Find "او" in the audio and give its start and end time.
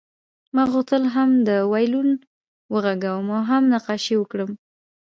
3.37-3.41